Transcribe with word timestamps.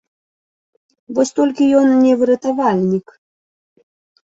Вось 1.19 1.33
толькі 1.41 1.69
ён 1.83 1.87
не 2.09 2.13
выратавальнік. 2.25 3.19